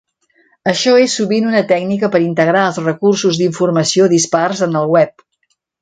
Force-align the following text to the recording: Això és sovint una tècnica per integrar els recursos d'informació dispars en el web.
Això 0.71 0.93
és 1.01 1.17
sovint 1.19 1.49
una 1.49 1.61
tècnica 1.73 2.11
per 2.17 2.23
integrar 2.29 2.65
els 2.71 2.81
recursos 2.87 3.41
d'informació 3.43 4.09
dispars 4.19 4.67
en 4.69 4.83
el 4.85 4.93
web. 4.99 5.29